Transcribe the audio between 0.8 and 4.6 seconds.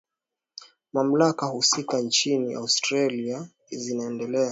mamlaka husika nchini australia zinaendelea